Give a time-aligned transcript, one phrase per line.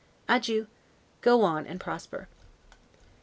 [0.27, 0.65] Adieu!
[1.21, 2.27] Go on and prosper.